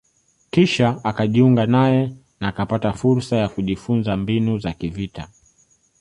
[0.51, 5.29] kisha akajiunga naye na akapata fursa ya kujifunza mbinu za kivita